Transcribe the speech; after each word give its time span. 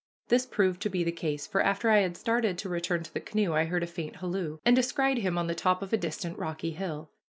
This 0.29 0.47
proved 0.47 0.81
to 0.81 0.89
be 0.89 1.03
the 1.03 1.11
case, 1.11 1.45
for 1.45 1.61
after 1.61 1.91
I 1.91 1.99
had 1.99 2.17
started 2.17 2.57
to 2.57 2.67
return 2.69 3.03
to 3.03 3.13
the 3.13 3.19
canoe 3.19 3.53
I 3.53 3.65
heard 3.65 3.83
a 3.83 3.85
faint 3.85 4.15
halloo, 4.15 4.57
and 4.65 4.75
descried 4.75 5.19
him 5.19 5.37
on 5.37 5.45
the 5.45 5.53
top 5.53 5.83
of 5.83 5.93
a 5.93 5.95
distant 5.97 6.39
rocky 6.39 6.71
hill. 6.71 7.11